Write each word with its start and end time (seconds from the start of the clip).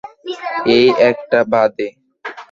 এই 0.75 0.87
একটা 1.09 1.39
বাদে। 1.51 1.87